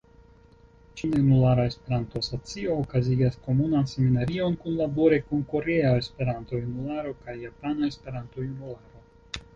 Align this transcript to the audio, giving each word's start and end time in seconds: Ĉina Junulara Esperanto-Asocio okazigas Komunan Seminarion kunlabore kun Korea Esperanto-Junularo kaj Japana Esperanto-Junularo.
Ĉina 0.99 1.17
Junulara 1.17 1.65
Esperanto-Asocio 1.71 2.77
okazigas 2.85 3.37
Komunan 3.49 3.87
Seminarion 3.93 4.57
kunlabore 4.65 5.21
kun 5.29 5.45
Korea 5.55 5.93
Esperanto-Junularo 6.01 7.15
kaj 7.25 7.37
Japana 7.47 7.93
Esperanto-Junularo. 7.95 9.07